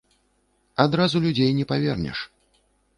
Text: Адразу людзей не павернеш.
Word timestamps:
Адразу 0.85 1.23
людзей 1.27 1.55
не 1.61 1.65
павернеш. 1.75 2.29